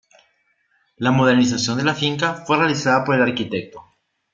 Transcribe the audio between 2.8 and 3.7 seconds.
por el Arq.